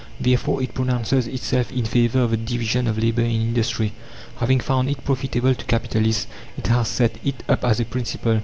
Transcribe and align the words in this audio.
Therefore, 0.19 0.63
it 0.63 0.73
pronounces 0.73 1.27
itself 1.27 1.71
in 1.71 1.85
favour 1.85 2.21
of 2.21 2.31
the 2.31 2.37
division 2.37 2.87
of 2.87 2.97
labour 2.97 3.21
in 3.21 3.39
industry. 3.39 3.93
Having 4.37 4.61
found 4.61 4.89
it 4.89 5.05
profitable 5.05 5.53
to 5.53 5.63
capitalists, 5.65 6.25
it 6.57 6.65
has 6.65 6.87
set 6.87 7.17
it 7.23 7.43
up 7.47 7.63
as 7.63 7.79
a 7.79 7.85
principle. 7.85 8.39